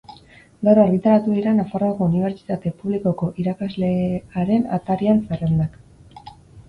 [0.67, 5.79] Gaur argitaratu dira Nafarroako Unibertsitate Publikoko irakaslearen atarian zerrendak.